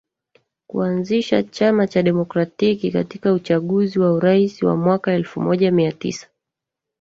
kuanzisha 0.67 1.43
chama 1.43 1.87
cha 1.87 2.01
Demokratiki 2.03 2.91
Katika 2.91 3.33
uchaguzi 3.33 3.99
wa 3.99 4.13
Urais 4.13 4.63
wa 4.63 4.75
mwaka 4.75 5.13
elfu 5.13 5.41
moja 5.41 5.71
mia 5.71 5.91
tisa 5.91 6.27